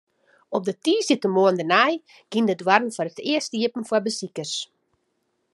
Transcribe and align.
Op 0.57 0.63
de 0.67 0.73
tiisdeitemoarn 0.83 1.57
dêrnei 1.59 1.93
giene 2.31 2.47
de 2.49 2.55
doarren 2.61 2.93
foar 2.95 3.09
it 3.11 3.23
earst 3.31 3.53
iepen 3.59 3.87
foar 3.89 4.03
besikers. 4.07 4.53